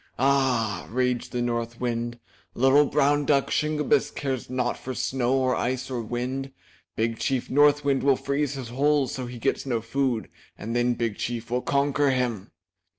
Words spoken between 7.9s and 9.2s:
will freeze his holes,